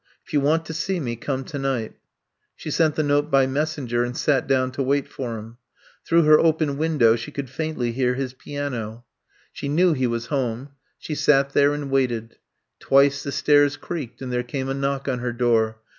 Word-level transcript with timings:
If 0.25 0.33
you 0.33 0.41
want 0.41 0.65
to 0.65 0.73
see 0.73 0.99
me 0.99 1.15
come 1.15 1.43
tonight. 1.43 1.93
'* 2.37 2.55
She 2.55 2.71
sent 2.71 2.95
the 2.95 3.03
note 3.03 3.29
by 3.29 3.45
messenger 3.45 4.03
and 4.03 4.17
sat 4.17 4.47
down 4.47 4.71
to 4.71 4.81
wait 4.81 5.07
for 5.07 5.37
him. 5.37 5.57
Through 6.07 6.23
her 6.23 6.39
open 6.39 6.79
window 6.79 7.15
she 7.15 7.29
could 7.29 7.51
faintly 7.51 7.91
hear 7.91 8.15
his 8.15 8.33
piano. 8.33 9.05
168 9.53 9.53
I'VE 9.53 9.53
COME 9.53 9.53
TO 9.53 9.59
STAY 9.59 9.59
She 9.59 9.69
knew 9.69 9.93
he 9.93 10.07
was 10.07 10.25
home. 10.29 10.69
She 10.97 11.13
sat 11.13 11.51
there 11.53 11.73
and 11.75 11.91
waited. 11.91 12.37
Twice 12.79 13.21
the 13.21 13.31
stairs 13.31 13.77
creaked 13.77 14.23
and 14.23 14.33
there 14.33 14.41
came 14.41 14.69
a 14.69 14.73
knock 14.73 15.07
on 15.07 15.19
her 15.19 15.31
door. 15.33 15.77